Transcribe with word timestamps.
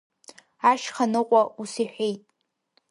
Ашьханыҟәа 0.69 1.41
ус 1.61 1.73
иҳәеит… 1.83 2.21